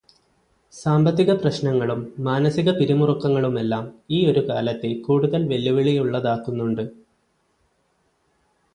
സാമ്പത്തികപ്രശ്നങ്ങളും 0.73 1.99
മാനസികപിരിമുറുക്കങ്ങളുമെല്ലാം 2.19 3.85
ഈ 4.11 4.31
ഒരു 4.31 4.43
കാലത്തെ 4.49 4.91
കൂടുതൽ 5.07 5.47
വെല്ലുവിളിയുള്ളതാക്കുന്നുണ്ട്. 5.47 6.83